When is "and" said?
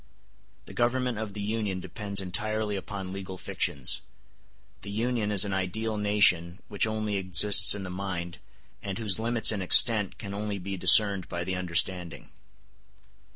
8.81-8.97, 9.51-9.61